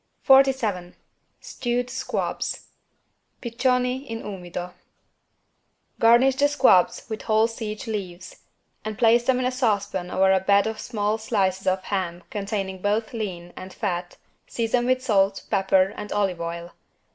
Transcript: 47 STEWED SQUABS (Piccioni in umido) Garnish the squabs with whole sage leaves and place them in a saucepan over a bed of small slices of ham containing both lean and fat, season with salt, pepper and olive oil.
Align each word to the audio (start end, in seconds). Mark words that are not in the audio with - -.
47 0.23 0.95
STEWED 1.41 1.87
SQUABS 1.91 2.69
(Piccioni 3.39 4.03
in 4.07 4.23
umido) 4.23 4.73
Garnish 5.99 6.37
the 6.37 6.47
squabs 6.47 7.03
with 7.07 7.21
whole 7.21 7.45
sage 7.45 7.85
leaves 7.85 8.37
and 8.83 8.97
place 8.97 9.25
them 9.25 9.37
in 9.37 9.45
a 9.45 9.51
saucepan 9.51 10.09
over 10.09 10.31
a 10.33 10.39
bed 10.39 10.65
of 10.65 10.79
small 10.79 11.19
slices 11.19 11.67
of 11.67 11.83
ham 11.83 12.23
containing 12.31 12.81
both 12.81 13.13
lean 13.13 13.53
and 13.55 13.73
fat, 13.75 14.17
season 14.47 14.87
with 14.87 15.03
salt, 15.03 15.43
pepper 15.51 15.93
and 15.95 16.11
olive 16.11 16.41
oil. 16.41 16.71